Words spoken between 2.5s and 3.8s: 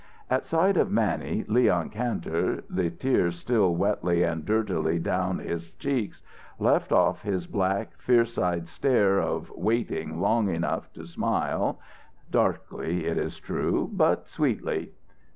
the tears still